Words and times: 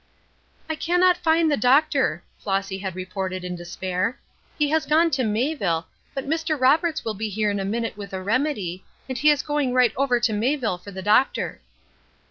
"I 0.67 0.75
can 0.75 0.99
not 0.99 1.15
find 1.15 1.51
the 1.51 1.55
doctor," 1.55 2.23
Flossy 2.39 2.79
had 2.79 2.95
reported 2.95 3.43
in 3.43 3.55
despair. 3.55 4.19
"He 4.57 4.71
has 4.71 4.87
gone 4.87 5.11
to 5.11 5.23
Mayville, 5.23 5.85
but 6.15 6.27
Mr. 6.27 6.59
Roberts 6.59 7.05
will 7.05 7.13
be 7.13 7.29
here 7.29 7.51
in 7.51 7.59
a 7.59 7.65
minute 7.65 7.95
with 7.97 8.11
a 8.11 8.23
remedy, 8.23 8.83
and 9.07 9.15
he 9.15 9.29
is 9.29 9.43
going 9.43 9.73
right 9.75 9.93
over 9.95 10.19
to 10.19 10.33
Mayville 10.33 10.79
for 10.79 10.89
the 10.89 11.03
doctor." 11.03 11.61